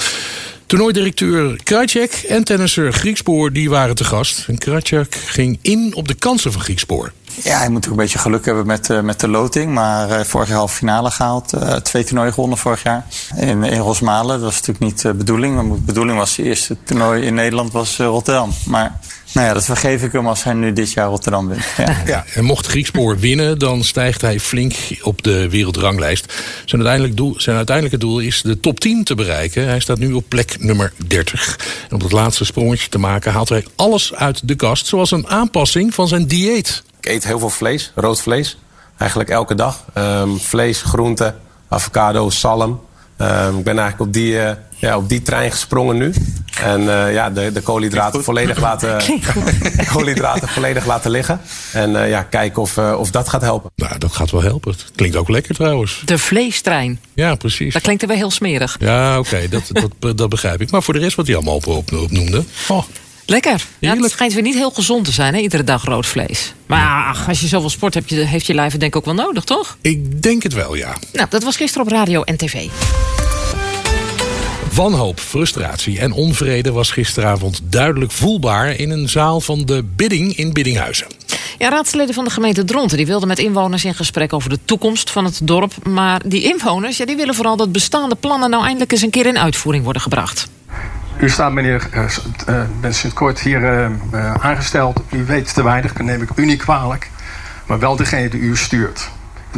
Toernooidirecteur 0.65 1.59
Krajcek 1.63 2.11
en 2.11 2.43
tennisser 2.43 2.93
Griekspoor 2.93 3.51
die 3.51 3.69
waren 3.69 3.95
te 3.95 4.03
gast. 4.03 4.43
En 4.47 4.57
Krajcek 4.57 5.15
ging 5.15 5.59
in 5.61 5.95
op 5.95 6.07
de 6.07 6.13
kansen 6.13 6.51
van 6.51 6.61
Griekspoor. 6.61 7.11
Ja, 7.43 7.57
hij 7.57 7.69
moet 7.69 7.85
ook 7.85 7.91
een 7.91 7.97
beetje 7.97 8.19
geluk 8.19 8.45
hebben 8.45 8.65
met, 8.65 8.89
uh, 8.89 9.01
met 9.01 9.19
de 9.19 9.27
loting. 9.27 9.73
Maar 9.73 10.09
uh, 10.09 10.19
vorig 10.25 10.47
jaar 10.47 10.57
halve 10.57 10.75
finale 10.75 11.11
gehaald. 11.11 11.53
Uh, 11.53 11.75
twee 11.75 12.03
toernooien 12.03 12.33
gewonnen 12.33 12.57
vorig 12.57 12.83
jaar. 12.83 13.05
In, 13.35 13.63
in 13.63 13.79
Rosmalen. 13.79 14.35
Dat 14.35 14.41
was 14.41 14.55
natuurlijk 14.55 14.79
niet 14.79 15.01
de 15.01 15.13
bedoeling. 15.13 15.73
De 15.73 15.79
bedoeling 15.79 16.17
was 16.17 16.35
het 16.35 16.45
eerste 16.45 16.77
toernooi 16.83 17.23
in 17.23 17.33
Nederland 17.33 17.71
was 17.71 17.97
Rotterdam. 17.97 18.51
Maar 18.65 18.99
nou 19.33 19.47
ja, 19.47 19.53
dat 19.53 19.65
vergeef 19.65 20.03
ik 20.03 20.11
hem 20.11 20.27
als 20.27 20.43
hij 20.43 20.53
nu 20.53 20.73
dit 20.73 20.91
jaar 20.91 21.07
Rotterdam 21.07 21.47
wint. 21.47 21.63
Ja. 21.77 22.01
ja. 22.05 22.25
En 22.33 22.43
mocht 22.43 22.67
Griekspoor 22.67 23.19
winnen, 23.19 23.59
dan 23.59 23.83
stijgt 23.83 24.21
hij 24.21 24.39
flink 24.39 24.75
op 25.01 25.23
de 25.23 25.49
wereldranglijst. 25.49 26.33
Zijn, 26.65 26.81
uiteindelijk 26.81 27.17
doel, 27.17 27.33
zijn 27.37 27.55
uiteindelijke 27.55 27.99
doel 27.99 28.19
is 28.19 28.41
de 28.41 28.59
top 28.59 28.79
10 28.79 29.03
te 29.03 29.15
bereiken. 29.15 29.67
Hij 29.67 29.79
staat 29.79 29.97
nu 29.97 30.13
op 30.13 30.25
plek 30.27 30.55
nummer 30.59 30.93
30. 31.07 31.59
En 31.89 31.95
om 31.95 31.99
dat 31.99 32.11
laatste 32.11 32.45
sprongetje 32.45 32.89
te 32.89 32.97
maken 32.97 33.31
haalt 33.31 33.49
hij 33.49 33.65
alles 33.75 34.13
uit 34.13 34.47
de 34.47 34.55
kast. 34.55 34.87
Zoals 34.87 35.11
een 35.11 35.27
aanpassing 35.27 35.93
van 35.93 36.07
zijn 36.07 36.27
dieet. 36.27 36.83
Ik 37.01 37.07
eet 37.07 37.23
heel 37.23 37.39
veel 37.39 37.49
vlees, 37.49 37.91
rood 37.95 38.21
vlees. 38.21 38.57
Eigenlijk 38.97 39.29
elke 39.29 39.55
dag. 39.55 39.85
Um, 39.97 40.39
vlees, 40.39 40.81
groente, 40.81 41.33
avocado, 41.67 42.29
salm. 42.29 42.81
Um, 43.17 43.57
ik 43.57 43.63
ben 43.63 43.79
eigenlijk 43.79 43.99
op 43.99 44.13
die, 44.13 44.33
uh, 44.33 44.51
ja, 44.77 44.97
op 44.97 45.09
die 45.09 45.21
trein 45.21 45.51
gesprongen 45.51 45.97
nu. 45.97 46.13
En 46.63 46.81
uh, 46.81 47.13
ja, 47.13 47.29
de, 47.29 47.51
de 47.51 47.61
koolhydraten 47.61 48.23
volledig 48.23 48.59
laten, 48.59 49.01
koolhydraten 49.93 50.47
volledig 50.47 50.85
laten 50.85 51.11
liggen. 51.11 51.41
En 51.73 51.89
uh, 51.91 52.09
ja, 52.09 52.23
kijken 52.23 52.61
of, 52.61 52.77
of 52.77 53.11
dat 53.11 53.29
gaat 53.29 53.41
helpen. 53.41 53.71
Nou, 53.75 53.97
dat 53.97 54.11
gaat 54.11 54.31
wel 54.31 54.41
helpen. 54.41 54.71
Het 54.71 54.91
klinkt 54.95 55.15
ook 55.15 55.29
lekker 55.29 55.55
trouwens. 55.55 56.01
De 56.05 56.17
vleestrein. 56.17 56.99
Ja, 57.13 57.35
precies. 57.35 57.73
Dat 57.73 57.81
klinkt 57.81 58.01
er 58.01 58.07
wel 58.07 58.17
heel 58.17 58.31
smerig. 58.31 58.77
Ja, 58.79 59.19
oké, 59.19 59.27
okay, 59.27 59.49
dat, 59.49 59.89
dat, 59.99 60.17
dat 60.17 60.29
begrijp 60.29 60.61
ik. 60.61 60.71
Maar 60.71 60.83
voor 60.83 60.93
de 60.93 60.99
rest 60.99 61.15
wat 61.15 61.27
hij 61.27 61.35
allemaal 61.35 61.55
op, 61.55 61.67
op, 61.67 61.91
opnoemde. 61.91 62.43
Oh. 62.67 62.83
Lekker. 63.31 63.65
Ja, 63.79 63.95
het 63.95 64.11
schijnt 64.11 64.33
weer 64.33 64.43
niet 64.43 64.55
heel 64.55 64.71
gezond 64.71 65.05
te 65.05 65.11
zijn, 65.11 65.33
hè? 65.33 65.39
iedere 65.39 65.63
dag 65.63 65.85
rood 65.85 66.05
vlees. 66.05 66.53
Maar 66.65 67.05
ach, 67.05 67.27
als 67.27 67.39
je 67.41 67.47
zoveel 67.47 67.69
sport 67.69 67.93
hebt, 67.93 68.09
heeft 68.09 68.45
je 68.45 68.53
lijf 68.53 68.71
het 68.71 68.79
denk 68.79 68.93
ik 68.93 68.99
ook 68.99 69.05
wel 69.05 69.25
nodig, 69.25 69.43
toch? 69.43 69.77
Ik 69.81 70.21
denk 70.21 70.43
het 70.43 70.53
wel, 70.53 70.75
ja. 70.75 70.95
Nou, 71.13 71.27
dat 71.29 71.43
was 71.43 71.55
gisteren 71.55 71.87
op 71.87 71.93
radio 71.93 72.21
en 72.21 72.37
tv. 72.37 72.67
Wanhoop, 74.73 75.19
frustratie 75.19 75.99
en 75.99 76.11
onvrede 76.11 76.71
was 76.71 76.91
gisteravond 76.91 77.61
duidelijk 77.63 78.11
voelbaar... 78.11 78.75
in 78.75 78.89
een 78.89 79.09
zaal 79.09 79.41
van 79.41 79.65
de 79.65 79.83
Bidding 79.95 80.37
in 80.37 80.53
Biddinghuizen. 80.53 81.07
Ja, 81.57 81.69
raadsleden 81.69 82.13
van 82.13 82.23
de 82.23 82.29
gemeente 82.29 82.63
Dronten 82.63 82.97
die 82.97 83.05
wilden 83.05 83.27
met 83.27 83.39
inwoners 83.39 83.85
in 83.85 83.95
gesprek 83.95 84.33
over 84.33 84.49
de 84.49 84.59
toekomst 84.65 85.09
van 85.09 85.25
het 85.25 85.39
dorp. 85.43 85.73
Maar 85.87 86.21
die 86.25 86.43
inwoners 86.43 86.97
ja, 86.97 87.05
die 87.05 87.15
willen 87.15 87.35
vooral 87.35 87.57
dat 87.57 87.71
bestaande 87.71 88.15
plannen 88.15 88.49
nou 88.49 88.63
eindelijk 88.63 88.91
eens 88.91 89.01
een 89.01 89.09
keer 89.09 89.25
in 89.25 89.39
uitvoering 89.39 89.83
worden 89.83 90.01
gebracht. 90.01 90.47
U 91.21 91.29
staat 91.29 91.51
meneer 91.51 91.89
uh, 92.49 92.61
Ben 92.81 92.93
Sint-Kort 92.93 93.39
hier 93.39 93.61
uh, 93.61 94.33
aangesteld. 94.33 95.01
U 95.11 95.25
weet 95.25 95.53
te 95.53 95.63
weinig, 95.63 95.97
neem 95.97 96.21
ik 96.21 96.29
u 96.35 96.45
niet 96.45 96.61
kwalijk. 96.61 97.11
Maar 97.65 97.79
wel 97.79 97.95
degene 97.95 98.29
die 98.29 98.39
u 98.39 98.57
stuurt. 98.57 99.09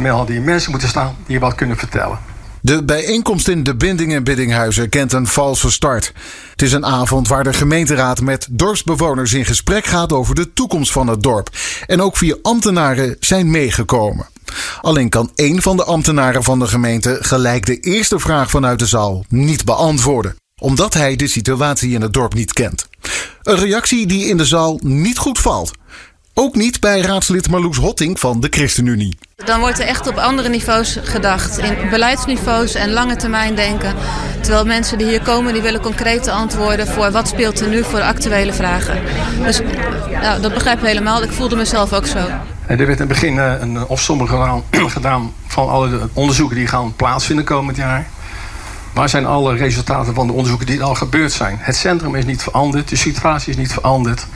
Er 0.02 0.08
hadden 0.08 0.34
hier 0.36 0.44
mensen 0.44 0.70
moeten 0.70 0.88
staan 0.88 1.16
die 1.26 1.40
wat 1.40 1.54
kunnen 1.54 1.76
vertellen. 1.76 2.18
De 2.60 2.84
bijeenkomst 2.84 3.48
in 3.48 3.62
de 3.62 3.74
Binding 3.74 4.14
en 4.14 4.24
Biddinghuizen 4.24 4.88
kent 4.88 5.12
een 5.12 5.26
valse 5.26 5.70
start. 5.70 6.12
Het 6.50 6.62
is 6.62 6.72
een 6.72 6.86
avond 6.86 7.28
waar 7.28 7.44
de 7.44 7.52
gemeenteraad 7.52 8.20
met 8.20 8.48
dorpsbewoners 8.50 9.32
in 9.32 9.44
gesprek 9.44 9.84
gaat 9.84 10.12
over 10.12 10.34
de 10.34 10.52
toekomst 10.52 10.92
van 10.92 11.06
het 11.06 11.22
dorp. 11.22 11.48
En 11.86 12.00
ook 12.00 12.16
vier 12.16 12.38
ambtenaren 12.42 13.16
zijn 13.20 13.50
meegekomen. 13.50 14.26
Alleen 14.80 15.08
kan 15.08 15.30
één 15.34 15.62
van 15.62 15.76
de 15.76 15.84
ambtenaren 15.84 16.42
van 16.42 16.58
de 16.58 16.66
gemeente 16.66 17.18
gelijk 17.20 17.66
de 17.66 17.80
eerste 17.80 18.18
vraag 18.18 18.50
vanuit 18.50 18.78
de 18.78 18.86
zaal 18.86 19.24
niet 19.28 19.64
beantwoorden 19.64 20.36
omdat 20.60 20.94
hij 20.94 21.16
de 21.16 21.26
situatie 21.26 21.92
in 21.92 22.02
het 22.02 22.12
dorp 22.12 22.34
niet 22.34 22.52
kent. 22.52 22.88
Een 23.42 23.56
reactie 23.56 24.06
die 24.06 24.28
in 24.28 24.36
de 24.36 24.44
zaal 24.44 24.78
niet 24.82 25.18
goed 25.18 25.38
valt. 25.38 25.70
Ook 26.34 26.54
niet 26.54 26.80
bij 26.80 27.00
raadslid 27.00 27.50
Marloes 27.50 27.76
Hotting 27.76 28.20
van 28.20 28.40
de 28.40 28.46
ChristenUnie. 28.50 29.18
Dan 29.44 29.60
wordt 29.60 29.78
er 29.78 29.86
echt 29.86 30.06
op 30.08 30.16
andere 30.16 30.48
niveaus 30.48 30.98
gedacht. 31.02 31.58
In 31.58 31.76
beleidsniveaus 31.90 32.74
en 32.74 32.90
lange 32.90 33.16
termijn 33.16 33.54
denken. 33.54 33.94
Terwijl 34.40 34.64
mensen 34.64 34.98
die 34.98 35.06
hier 35.06 35.22
komen, 35.22 35.52
die 35.52 35.62
willen 35.62 35.80
concrete 35.80 36.30
antwoorden 36.30 36.86
voor 36.86 37.10
wat 37.10 37.28
speelt 37.28 37.60
er 37.60 37.68
nu 37.68 37.84
voor 37.84 38.00
actuele 38.00 38.52
vragen. 38.52 39.02
Dus 39.42 39.60
ja, 40.10 40.38
dat 40.38 40.54
begrijp 40.54 40.78
ik 40.78 40.86
helemaal. 40.86 41.22
Ik 41.22 41.32
voelde 41.32 41.56
mezelf 41.56 41.92
ook 41.92 42.06
zo. 42.06 42.18
Er 42.66 42.76
werd 42.76 42.80
in 42.80 42.96
het 42.96 43.08
begin 43.08 43.38
eh, 43.38 43.54
een 43.60 43.86
opsomming 43.86 44.28
gedaan, 44.28 44.62
gedaan 44.98 45.32
van 45.46 45.68
alle 45.68 46.08
onderzoeken 46.12 46.56
die 46.56 46.66
gaan 46.66 46.94
plaatsvinden 46.96 47.44
komend 47.44 47.76
jaar. 47.76 48.06
Waar 48.94 49.08
zijn 49.08 49.26
alle 49.26 49.56
resultaten 49.56 50.14
van 50.14 50.26
de 50.26 50.32
onderzoeken 50.32 50.66
die 50.66 50.82
al 50.82 50.94
gebeurd 50.94 51.32
zijn? 51.32 51.56
Het 51.60 51.76
centrum 51.76 52.14
is 52.14 52.24
niet 52.24 52.42
veranderd, 52.42 52.88
de 52.88 52.96
situatie 52.96 53.50
is 53.50 53.56
niet 53.56 53.72
veranderd. 53.72 54.26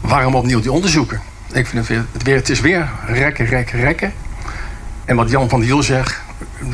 Waarom 0.00 0.34
opnieuw 0.34 0.60
die 0.60 0.72
onderzoeken? 0.72 1.20
Ik 1.52 1.66
vind 1.66 1.88
het 1.88 2.22
weer, 2.22 2.36
het, 2.36 2.48
is 2.48 2.60
weer 2.60 2.88
rekken, 3.06 3.46
rekken, 3.46 3.80
rekken. 3.80 4.12
En 5.04 5.16
wat 5.16 5.30
Jan 5.30 5.48
van 5.48 5.58
der 5.60 5.68
Hiel 5.68 5.82
zegt, 5.82 6.20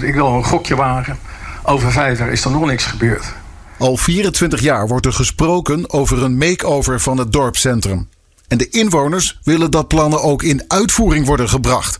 ik 0.00 0.14
wil 0.14 0.26
een 0.26 0.45
gokje 0.45 0.76
wagen. 0.76 1.19
Over 1.62 1.93
vijf 1.93 2.19
jaar 2.19 2.33
is 2.33 2.45
er 2.45 2.50
nog 2.50 2.66
niks 2.66 2.85
gebeurd. 2.85 3.25
Al 3.78 3.97
24 3.97 4.61
jaar 4.61 4.88
wordt 4.88 5.07
er 5.07 5.12
gesproken 5.12 5.93
over 5.93 6.23
een 6.23 6.38
makeover 6.38 7.00
van 7.00 7.19
het 7.19 7.33
dorpscentrum. 7.33 8.09
En 8.49 8.59
de 8.59 8.69
inwoners 8.69 9.38
willen 9.43 9.71
dat 9.71 9.88
plannen 9.88 10.23
ook 10.23 10.43
in 10.43 10.64
uitvoering 10.69 11.26
worden 11.26 11.49
gebracht. 11.49 11.99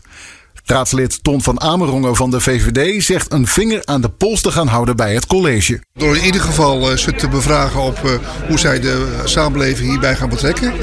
Raadslid 0.69 1.23
Ton 1.23 1.41
van 1.41 1.61
Amerongen 1.61 2.15
van 2.15 2.31
de 2.31 2.39
VVD 2.39 3.03
zegt 3.03 3.33
een 3.33 3.47
vinger 3.47 3.81
aan 3.85 4.01
de 4.01 4.09
pols 4.09 4.41
te 4.41 4.51
gaan 4.51 4.67
houden 4.67 4.95
bij 4.95 5.13
het 5.13 5.25
college. 5.25 5.81
Door 5.93 6.15
in 6.15 6.25
ieder 6.25 6.41
geval 6.41 6.91
uh, 6.91 6.97
ze 6.97 7.13
te 7.13 7.27
bevragen 7.27 7.81
op 7.81 8.01
uh, 8.05 8.11
hoe 8.47 8.59
zij 8.59 8.79
de 8.79 9.21
samenleving 9.23 9.89
hierbij 9.89 10.15
gaan 10.15 10.29
betrekken. 10.29 10.73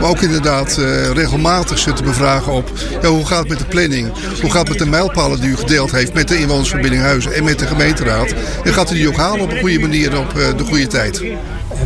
Maar 0.00 0.10
ook 0.10 0.20
inderdaad 0.20 0.76
uh, 0.78 1.10
regelmatig 1.10 1.78
ze 1.78 1.92
te 1.92 2.02
bevragen 2.02 2.52
op 2.52 2.70
ja, 3.02 3.08
hoe 3.08 3.26
gaat 3.26 3.38
het 3.38 3.48
met 3.48 3.58
de 3.58 3.64
planning? 3.64 4.12
Hoe 4.40 4.50
gaat 4.50 4.68
het 4.68 4.68
met 4.68 4.78
de 4.78 4.86
mijlpalen 4.86 5.40
die 5.40 5.50
u 5.50 5.56
gedeeld 5.56 5.90
heeft 5.90 6.14
met 6.14 6.28
de 6.28 6.38
inwonersverbinding 6.38 7.02
Huizen 7.02 7.34
en 7.34 7.44
met 7.44 7.58
de 7.58 7.66
gemeenteraad? 7.66 8.34
En 8.64 8.72
gaat 8.72 8.90
u 8.90 8.94
die 8.94 9.08
ook 9.08 9.16
halen 9.16 9.40
op 9.40 9.50
een 9.50 9.60
goede 9.60 9.78
manier 9.78 10.18
op 10.18 10.34
de 10.34 10.64
goede 10.64 10.86
tijd? 10.86 11.22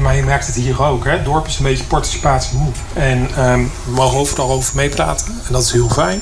Maar 0.01 0.17
je 0.17 0.23
merkt 0.23 0.47
het 0.47 0.55
hier 0.55 0.83
ook. 0.83 1.05
Hè? 1.05 1.11
Het 1.11 1.25
dorp 1.25 1.47
is 1.47 1.59
een 1.59 1.65
beetje 1.65 1.85
participatie 1.85 2.59
moe. 2.59 2.73
En 2.95 3.51
um, 3.51 3.71
we 3.85 3.91
mogen 3.91 4.19
overal 4.19 4.51
over 4.51 4.77
meepraten. 4.77 5.27
En 5.27 5.53
dat 5.53 5.63
is 5.63 5.73
heel 5.73 5.89
fijn. 5.89 6.21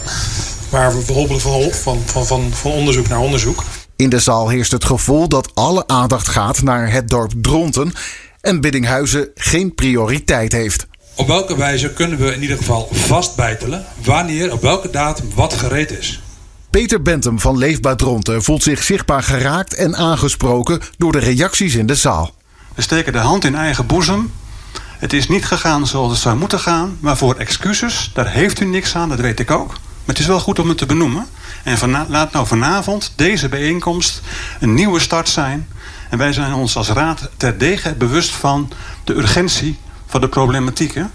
Maar 0.75 1.05
we 1.05 1.13
hobbelen 1.13 1.41
van, 1.41 1.63
van, 1.73 2.03
van, 2.07 2.27
van, 2.27 2.53
van 2.53 2.71
onderzoek 2.71 3.09
naar 3.09 3.19
onderzoek. 3.19 3.65
In 3.97 4.09
de 4.09 4.19
zaal 4.19 4.49
heerst 4.49 4.73
het 4.73 4.85
gevoel 4.85 5.29
dat 5.29 5.55
alle 5.55 5.87
aandacht 5.87 6.29
gaat 6.29 6.63
naar 6.63 6.93
het 6.93 7.09
dorp 7.09 7.33
Dronten 7.41 7.93
en 8.41 8.61
Biddinghuizen 8.61 9.29
geen 9.35 9.75
prioriteit 9.75 10.53
heeft. 10.53 10.87
Op 11.15 11.27
welke 11.27 11.57
wijze 11.57 11.93
kunnen 11.93 12.19
we 12.19 12.35
in 12.35 12.43
ieder 12.43 12.57
geval 12.57 12.89
vastbijtelen 12.93 13.85
wanneer 14.05 14.53
op 14.53 14.63
welke 14.63 14.91
datum 14.91 15.31
wat 15.35 15.55
gereed 15.55 15.91
is? 15.91 16.23
Peter 16.71 17.03
Bentum 17.03 17.41
van 17.41 17.59
Leefbaar 17.59 17.97
Dronten 17.97 18.43
voelt 18.43 18.63
zich 18.63 18.83
zichtbaar 18.83 19.23
geraakt 19.23 19.75
en 19.75 19.97
aangesproken 19.97 20.81
door 20.97 21.13
de 21.13 21.19
reacties 21.19 21.75
in 21.75 21.87
de 21.87 21.95
zaal. 21.95 22.35
We 22.75 22.83
steken 22.83 23.13
de 23.13 23.19
hand 23.19 23.45
in 23.45 23.55
eigen 23.55 23.87
boezem. 23.87 24.33
Het 24.99 25.13
is 25.13 25.29
niet 25.29 25.45
gegaan 25.45 25.87
zoals 25.87 26.13
het 26.13 26.21
zou 26.21 26.37
moeten 26.37 26.61
gaan, 26.61 26.97
maar 27.01 27.17
voor 27.17 27.35
excuses, 27.35 28.11
daar 28.15 28.31
heeft 28.31 28.61
u 28.61 28.65
niks 28.65 28.95
aan, 28.95 29.09
dat 29.09 29.21
weet 29.21 29.41
ik 29.41 29.51
ook. 29.51 29.75
Maar 30.05 30.15
het 30.15 30.19
is 30.19 30.27
wel 30.27 30.41
goed 30.41 30.59
om 30.59 30.69
het 30.69 30.79
te 30.79 30.87
benoemen. 30.87 31.27
En 31.63 32.07
laat 32.09 32.33
nou 32.33 32.47
vanavond 32.47 33.13
deze 33.17 33.49
bijeenkomst 33.49 34.21
een 34.61 34.75
nieuwe 34.75 35.01
start 35.01 35.29
zijn. 35.29 35.69
En 36.11 36.19
wij 36.19 36.33
zijn 36.33 36.55
ons 36.55 36.77
als 36.77 36.89
raad 36.89 37.29
terdege 37.37 37.95
bewust 37.95 38.31
van 38.31 38.73
de 39.05 39.15
urgentie 39.15 39.79
van 40.07 40.21
de 40.21 40.29
problematieken. 40.29 41.13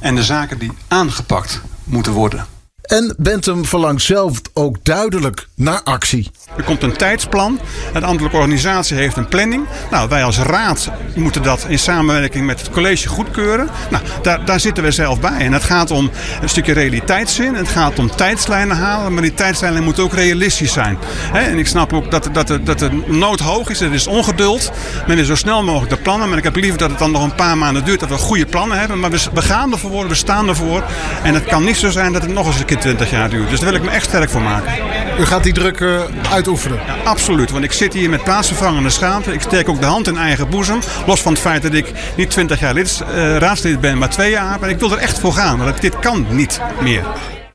En 0.00 0.14
de 0.14 0.24
zaken 0.24 0.58
die 0.58 0.72
aangepakt 0.88 1.60
moeten 1.84 2.12
worden. 2.12 2.46
En 2.90 3.14
Bentham 3.18 3.64
verlangt 3.64 4.02
zelf 4.02 4.40
ook 4.52 4.84
duidelijk 4.84 5.48
naar 5.54 5.82
actie. 5.82 6.30
Er 6.56 6.62
komt 6.62 6.82
een 6.82 6.96
tijdsplan. 6.96 7.60
De 7.92 8.00
ambtelijke 8.00 8.36
organisatie 8.36 8.96
heeft 8.96 9.16
een 9.16 9.28
planning. 9.28 9.66
Nou, 9.90 10.08
wij 10.08 10.24
als 10.24 10.38
raad 10.38 10.90
moeten 11.14 11.42
dat 11.42 11.66
in 11.68 11.78
samenwerking 11.78 12.46
met 12.46 12.60
het 12.60 12.70
college 12.70 13.08
goedkeuren. 13.08 13.68
Nou, 13.90 14.04
daar, 14.22 14.44
daar 14.44 14.60
zitten 14.60 14.84
we 14.84 14.90
zelf 14.90 15.20
bij. 15.20 15.38
En 15.38 15.52
het 15.52 15.62
gaat 15.62 15.90
om 15.90 16.10
een 16.42 16.48
stukje 16.48 16.72
realiteitszin. 16.72 17.54
Het 17.54 17.68
gaat 17.68 17.98
om 17.98 18.10
tijdslijnen 18.16 18.76
halen. 18.76 19.12
Maar 19.12 19.22
die 19.22 19.34
tijdslijnen 19.34 19.82
moeten 19.82 20.02
ook 20.02 20.14
realistisch 20.14 20.72
zijn. 20.72 20.98
en 21.32 21.58
ik 21.58 21.66
snap 21.66 21.92
ook 21.92 22.10
dat, 22.10 22.28
dat, 22.32 22.58
dat 22.64 22.78
de 22.78 23.02
nood 23.06 23.40
hoog 23.40 23.68
is. 23.68 23.80
Er 23.80 23.92
is 23.92 24.06
ongeduld. 24.06 24.70
Men 25.06 25.16
wil 25.16 25.24
zo 25.24 25.34
snel 25.34 25.62
mogelijk 25.62 25.90
de 25.90 26.02
plannen. 26.02 26.28
Maar 26.28 26.38
ik 26.38 26.44
heb 26.44 26.56
liever 26.56 26.78
dat 26.78 26.90
het 26.90 26.98
dan 26.98 27.10
nog 27.10 27.22
een 27.22 27.34
paar 27.34 27.58
maanden 27.58 27.84
duurt. 27.84 28.00
Dat 28.00 28.08
we 28.08 28.16
goede 28.16 28.46
plannen 28.46 28.78
hebben. 28.78 29.00
Maar 29.00 29.10
we, 29.10 29.20
we 29.34 29.42
gaan 29.42 29.72
ervoor. 29.72 30.08
We 30.08 30.14
staan 30.14 30.48
ervoor. 30.48 30.84
En 31.22 31.34
het 31.34 31.44
kan 31.44 31.64
niet 31.64 31.76
zo 31.76 31.90
zijn 31.90 32.12
dat 32.12 32.22
het 32.22 32.32
nog 32.32 32.46
eens 32.46 32.58
een 32.58 32.64
keer 32.64 32.78
20 32.80 33.10
jaar 33.10 33.30
duurt. 33.30 33.50
Dus 33.50 33.60
daar 33.60 33.70
wil 33.70 33.78
ik 33.78 33.84
me 33.84 33.90
echt 33.90 34.06
sterk 34.06 34.30
voor 34.30 34.42
maken. 34.42 34.72
U 35.18 35.24
gaat 35.24 35.42
die 35.42 35.52
druk 35.52 35.80
uh, 35.80 36.00
uitoefenen? 36.30 36.78
Ja, 36.86 36.96
absoluut, 37.04 37.50
want 37.50 37.64
ik 37.64 37.72
zit 37.72 37.92
hier 37.92 38.10
met 38.10 38.24
plaatsvervangende 38.24 38.90
schaamte. 38.90 39.32
Ik 39.32 39.40
steek 39.40 39.68
ook 39.68 39.80
de 39.80 39.86
hand 39.86 40.06
in 40.06 40.16
eigen 40.16 40.48
boezem. 40.48 40.78
Los 41.06 41.20
van 41.20 41.32
het 41.32 41.40
feit 41.40 41.62
dat 41.62 41.72
ik 41.72 41.92
niet 42.16 42.30
20 42.30 42.60
jaar 42.60 42.74
lid, 42.74 43.00
uh, 43.02 43.36
raadslid 43.36 43.80
ben, 43.80 43.98
maar 43.98 44.10
twee 44.10 44.30
jaar. 44.30 44.60
Maar 44.60 44.70
ik 44.70 44.78
wil 44.78 44.92
er 44.92 44.98
echt 44.98 45.18
voor 45.18 45.32
gaan, 45.32 45.58
want 45.58 45.80
dit 45.80 45.98
kan 45.98 46.26
niet 46.30 46.60
meer. 46.82 47.04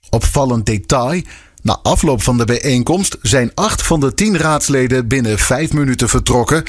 Opvallend 0.10 0.66
detail. 0.66 1.22
Na 1.62 1.80
afloop 1.84 2.24
van 2.24 2.38
de 2.38 2.46
bijeenkomst 2.46 3.18
zijn 3.22 3.52
acht 3.54 3.82
van 3.82 4.00
de 4.00 4.14
tien 4.14 4.38
raadsleden 4.38 5.08
binnen 5.08 5.40
vijf 5.40 5.74
minuten 5.74 6.10
vertrokken 6.10 6.64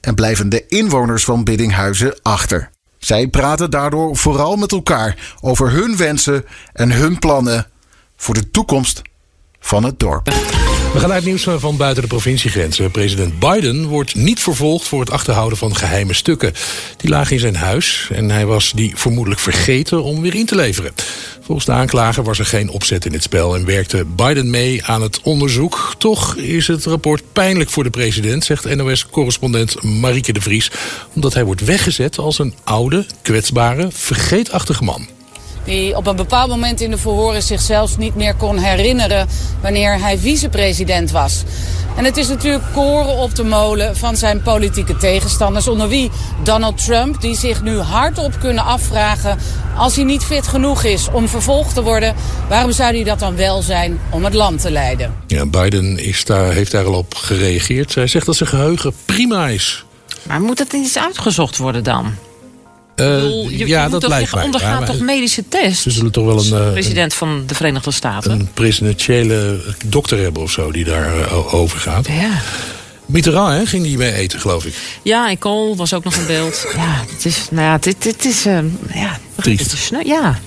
en 0.00 0.14
blijven 0.14 0.48
de 0.48 0.64
inwoners 0.68 1.24
van 1.24 1.44
Biddinghuizen 1.44 2.14
achter. 2.22 2.70
Zij 2.98 3.26
praten 3.26 3.70
daardoor 3.70 4.16
vooral 4.16 4.56
met 4.56 4.72
elkaar 4.72 5.34
over 5.40 5.70
hun 5.70 5.96
wensen 5.96 6.44
en 6.72 6.92
hun 6.92 7.18
plannen 7.18 7.66
voor 8.18 8.34
de 8.34 8.50
toekomst 8.50 9.02
van 9.60 9.84
het 9.84 10.00
dorp. 10.00 10.26
We 10.92 10.98
gaan 10.98 11.08
naar 11.08 11.16
het 11.16 11.26
nieuws 11.26 11.46
van 11.56 11.76
buiten 11.76 12.02
de 12.02 12.08
provinciegrenzen. 12.08 12.90
President 12.90 13.38
Biden 13.38 13.86
wordt 13.86 14.14
niet 14.14 14.40
vervolgd 14.40 14.88
voor 14.88 15.00
het 15.00 15.10
achterhouden 15.10 15.58
van 15.58 15.76
geheime 15.76 16.12
stukken. 16.12 16.52
Die 16.96 17.10
lagen 17.10 17.32
in 17.32 17.40
zijn 17.40 17.56
huis 17.56 18.08
en 18.12 18.30
hij 18.30 18.46
was 18.46 18.72
die 18.74 18.92
vermoedelijk 18.96 19.40
vergeten 19.40 20.02
om 20.02 20.20
weer 20.20 20.34
in 20.34 20.46
te 20.46 20.54
leveren. 20.54 20.92
Volgens 21.40 21.66
de 21.66 21.72
aanklager 21.72 22.24
was 22.24 22.38
er 22.38 22.46
geen 22.46 22.70
opzet 22.70 23.04
in 23.04 23.12
het 23.12 23.22
spel 23.22 23.56
en 23.56 23.64
werkte 23.64 24.04
Biden 24.04 24.50
mee 24.50 24.84
aan 24.84 25.02
het 25.02 25.20
onderzoek. 25.22 25.94
Toch 25.98 26.36
is 26.36 26.66
het 26.66 26.84
rapport 26.84 27.22
pijnlijk 27.32 27.70
voor 27.70 27.84
de 27.84 27.90
president, 27.90 28.44
zegt 28.44 28.76
NOS-correspondent 28.76 29.82
Marieke 29.82 30.32
de 30.32 30.40
Vries. 30.40 30.70
Omdat 31.14 31.34
hij 31.34 31.44
wordt 31.44 31.64
weggezet 31.64 32.18
als 32.18 32.38
een 32.38 32.54
oude, 32.64 33.06
kwetsbare, 33.22 33.88
vergeetachtige 33.92 34.84
man 34.84 35.16
die 35.68 35.96
op 35.96 36.06
een 36.06 36.16
bepaald 36.16 36.48
moment 36.48 36.80
in 36.80 36.90
de 36.90 36.98
verhoren 36.98 37.42
zichzelf 37.42 37.98
niet 37.98 38.14
meer 38.14 38.34
kon 38.34 38.58
herinneren 38.58 39.28
wanneer 39.60 40.00
hij 40.00 40.18
vicepresident 40.18 41.10
was. 41.10 41.42
En 41.96 42.04
het 42.04 42.16
is 42.16 42.28
natuurlijk 42.28 42.64
koren 42.72 43.16
op 43.16 43.34
de 43.34 43.44
molen 43.44 43.96
van 43.96 44.16
zijn 44.16 44.42
politieke 44.42 44.96
tegenstanders, 44.96 45.68
onder 45.68 45.88
wie 45.88 46.10
Donald 46.42 46.84
Trump, 46.84 47.20
die 47.20 47.36
zich 47.36 47.62
nu 47.62 47.78
hardop 47.78 48.38
kunnen 48.40 48.64
afvragen, 48.64 49.38
als 49.76 49.96
hij 49.96 50.04
niet 50.04 50.24
fit 50.24 50.48
genoeg 50.48 50.84
is 50.84 51.08
om 51.12 51.28
vervolgd 51.28 51.74
te 51.74 51.82
worden, 51.82 52.14
waarom 52.48 52.72
zou 52.72 52.94
hij 52.94 53.04
dat 53.04 53.18
dan 53.18 53.36
wel 53.36 53.62
zijn 53.62 54.00
om 54.10 54.24
het 54.24 54.34
land 54.34 54.60
te 54.60 54.70
leiden? 54.70 55.14
Ja, 55.26 55.46
Biden 55.46 55.98
is 55.98 56.24
daar, 56.24 56.52
heeft 56.52 56.70
daar 56.70 56.84
al 56.84 56.94
op 56.94 57.14
gereageerd. 57.14 57.94
Hij 57.94 58.06
zegt 58.06 58.26
dat 58.26 58.36
zijn 58.36 58.48
geheugen 58.48 58.92
prima 59.04 59.48
is. 59.48 59.84
Maar 60.26 60.40
moet 60.40 60.58
het 60.58 60.72
eens 60.72 60.98
uitgezocht 60.98 61.56
worden 61.56 61.84
dan? 61.84 62.14
Uh, 63.00 63.58
je, 63.58 63.66
ja, 63.66 63.88
dat 63.88 64.08
lijkt 64.08 64.32
mij. 64.32 64.40
Je 64.40 64.46
ondergaat 64.46 64.86
toch 64.86 65.00
medische 65.00 65.44
tests? 65.48 65.82
Ze 65.82 65.90
zullen 65.90 66.12
toch 66.12 66.24
wel 66.24 66.38
een... 66.38 66.66
Uh, 66.66 66.72
president 66.72 67.14
van 67.14 67.42
de 67.46 67.54
Verenigde 67.54 67.90
Staten. 67.90 68.30
Een 68.30 68.48
presidentiële 68.54 69.60
dokter 69.86 70.18
hebben 70.18 70.42
of 70.42 70.50
zo 70.50 70.72
die 70.72 70.84
daar 70.84 71.32
over 71.52 71.78
gaat. 71.78 72.06
Ja. 72.06 72.42
Mitterrand 73.06 73.52
hè, 73.52 73.66
ging 73.66 73.82
die 73.84 73.96
mee 73.96 74.12
eten, 74.12 74.40
geloof 74.40 74.64
ik. 74.64 74.74
Ja, 75.02 75.30
Ecole 75.30 75.76
was 75.76 75.94
ook 75.94 76.04
nog 76.04 76.14
in 76.14 76.26
beeld. 76.26 76.66
Ja, 76.76 77.04
het 77.14 77.24
is, 77.24 77.46
nou 77.50 77.66
ja, 77.66 77.78
dit, 77.78 78.02
dit 78.02 78.24
is, 78.24 78.46
uh, 78.46 78.58
ja, 78.94 79.18
Triest. 79.42 79.90
Ja. 80.04 80.38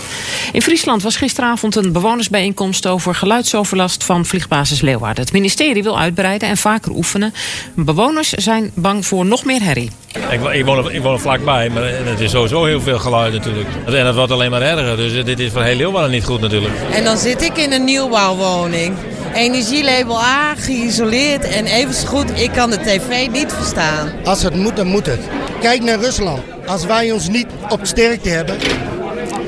In 0.51 0.61
Friesland 0.61 1.03
was 1.03 1.15
gisteravond 1.15 1.75
een 1.75 1.91
bewonersbijeenkomst 1.91 2.87
over 2.87 3.15
geluidsoverlast 3.15 4.03
van 4.03 4.25
vliegbasis 4.25 4.81
Leeuwarden. 4.81 5.23
Het 5.23 5.33
ministerie 5.33 5.83
wil 5.83 5.99
uitbreiden 5.99 6.49
en 6.49 6.57
vaker 6.57 6.91
oefenen. 6.91 7.33
Bewoners 7.75 8.29
zijn 8.29 8.71
bang 8.73 9.05
voor 9.05 9.25
nog 9.25 9.45
meer 9.45 9.61
herrie. 9.61 9.89
Ik, 10.29 10.41
ik, 10.53 10.65
woon, 10.65 10.85
er, 10.85 10.93
ik 10.93 11.01
woon 11.01 11.13
er 11.13 11.19
vlakbij, 11.19 11.69
maar 11.69 11.83
het 11.83 12.19
is 12.19 12.31
sowieso 12.31 12.65
heel 12.65 12.81
veel 12.81 12.99
geluid 12.99 13.33
natuurlijk. 13.33 13.69
En 13.85 14.05
het 14.05 14.15
wordt 14.15 14.31
alleen 14.31 14.51
maar 14.51 14.61
erger, 14.61 14.97
dus 14.97 15.25
dit 15.25 15.39
is 15.39 15.51
voor 15.51 15.63
heel 15.63 15.75
Leeuwarden 15.75 16.11
niet 16.11 16.25
goed 16.25 16.41
natuurlijk. 16.41 16.73
En 16.93 17.03
dan 17.03 17.17
zit 17.17 17.41
ik 17.41 17.57
in 17.57 17.71
een 17.71 17.83
nieuwbouwwoning. 17.83 18.95
Energielabel 19.33 20.21
A, 20.21 20.55
geïsoleerd 20.55 21.43
en 21.43 21.65
even 21.65 22.07
goed, 22.07 22.39
ik 22.39 22.51
kan 22.51 22.69
de 22.69 22.77
tv 22.77 23.27
niet 23.31 23.53
verstaan. 23.53 24.11
Als 24.23 24.43
het 24.43 24.55
moet, 24.55 24.75
dan 24.75 24.87
moet 24.87 25.05
het. 25.05 25.19
Kijk 25.61 25.81
naar 25.81 25.99
Rusland. 25.99 26.41
Als 26.65 26.85
wij 26.85 27.11
ons 27.11 27.29
niet 27.29 27.47
op 27.69 27.79
sterkte 27.83 28.29
hebben, 28.29 28.57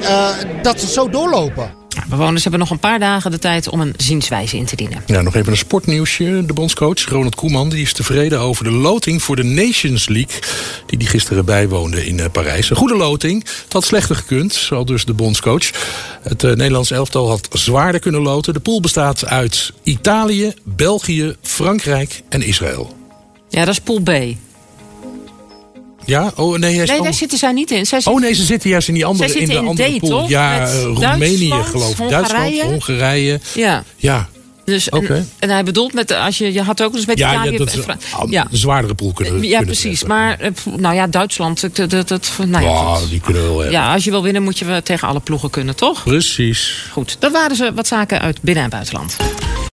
uh, 0.01 0.29
dat 0.61 0.79
ze 0.79 0.87
zo 0.87 1.09
doorlopen. 1.09 1.71
Bewoners 2.09 2.41
hebben 2.43 2.59
nog 2.59 2.69
een 2.69 2.79
paar 2.79 2.99
dagen 2.99 3.31
de 3.31 3.39
tijd 3.39 3.69
om 3.69 3.81
een 3.81 3.93
zienswijze 3.97 4.57
in 4.57 4.65
te 4.65 4.75
dienen. 4.75 5.03
Ja, 5.05 5.21
nog 5.21 5.35
even 5.35 5.51
een 5.51 5.57
sportnieuwsje. 5.57 6.43
De 6.45 6.53
bondscoach 6.53 7.05
Ronald 7.05 7.35
Koeman 7.35 7.69
die 7.69 7.81
is 7.81 7.93
tevreden 7.93 8.39
over 8.39 8.63
de 8.63 8.71
loting 8.71 9.23
voor 9.23 9.35
de 9.35 9.43
Nations 9.43 10.07
League. 10.07 10.39
Die 10.85 10.97
die 10.97 11.07
gisteren 11.07 11.45
bijwoonde 11.45 12.05
in 12.05 12.19
eh, 12.19 12.25
Parijs. 12.31 12.69
Een 12.69 12.75
goede 12.75 12.95
loting. 12.95 13.43
Het 13.63 13.73
had 13.73 13.85
slechter 13.85 14.15
gekund, 14.15 14.53
zal 14.53 14.85
dus 14.85 15.05
de 15.05 15.13
bondscoach. 15.13 15.69
Het 16.21 16.43
uh, 16.43 16.51
Nederlands 16.51 16.91
elftal 16.91 17.29
had 17.29 17.47
zwaarder 17.51 18.01
kunnen 18.01 18.21
loten. 18.21 18.53
De 18.53 18.59
pool 18.59 18.81
bestaat 18.81 19.25
uit 19.25 19.73
Italië, 19.83 20.53
België, 20.63 21.35
Frankrijk 21.41 22.23
en 22.29 22.41
Israël. 22.41 22.95
Ja, 23.49 23.65
dat 23.65 23.73
is 23.73 23.79
pool 23.79 23.99
B. 23.99 24.09
Ja, 26.05 26.31
oh 26.35 26.57
nee, 26.57 26.73
hij 26.73 26.83
is- 26.83 26.89
Nee, 26.89 26.97
oh. 26.97 27.03
daar 27.03 27.13
zitten 27.13 27.37
zij 27.37 27.51
niet 27.51 27.71
in. 27.71 27.85
Zij 27.85 28.01
Oh 28.03 28.19
nee, 28.19 28.33
ze 28.33 28.43
zitten 28.43 28.69
juist 28.69 28.87
in 28.87 28.93
die 28.93 29.05
andere, 29.05 29.33
in 29.39 29.47
de 29.47 29.53
in 29.53 29.67
andere 29.67 29.95
D, 29.95 29.99
pool. 29.99 30.09
toch? 30.09 30.29
Ja, 30.29 30.67
eh, 30.67 30.81
Roemenië 30.83 31.53
geloof 31.63 31.99
ik. 31.99 32.09
Duitsland, 32.09 32.61
Hongarije. 32.61 33.39
Ja. 33.53 33.83
Ja, 33.95 34.27
Dus, 34.65 34.89
en- 34.89 35.49
hij 35.49 35.63
bedoelt 35.63 35.93
met, 35.93 36.11
als 36.11 36.37
je, 36.37 36.53
je 36.53 36.61
had 36.61 36.81
ook 36.83 36.95
eens 36.95 37.05
met 37.05 37.17
ja, 37.17 37.31
Italië... 37.33 37.51
ja 37.51 37.57
dat 37.57 37.73
is 37.73 37.79
Fra- 37.79 37.97
een 38.21 38.31
ja. 38.31 38.47
zwaardere 38.51 38.93
pool 38.93 39.13
kunnen 39.13 39.33
Ja, 39.33 39.39
kunnen 39.57 39.65
precies. 39.65 39.99
treffen. 39.99 40.07
Maar 40.07 40.39
eh, 40.39 40.51
nou 40.77 40.95
ja, 40.95 41.07
Duitsland, 41.07 41.75
dat, 41.75 41.89
dat, 41.89 42.07
dat, 42.07 42.31
nou 42.47 42.63
ja, 42.63 42.97
die 43.09 43.19
kunnen 43.19 43.41
we 43.41 43.47
wel 43.47 43.57
hebben. 43.59 43.79
ja, 43.79 43.93
als 43.93 44.03
je 44.03 44.11
wil 44.11 44.23
winnen 44.23 44.43
moet 44.43 44.59
je 44.59 44.81
tegen 44.83 45.07
alle 45.07 45.19
ploegen 45.19 45.49
kunnen, 45.49 45.75
toch? 45.75 46.03
Precies. 46.03 46.85
Goed, 46.91 47.15
dat 47.19 47.31
waren 47.31 47.55
ze 47.55 47.71
wat 47.75 47.87
zaken 47.87 48.21
uit 48.21 48.41
binnen- 48.41 48.63
en 48.63 48.69
buitenland. 48.69 49.15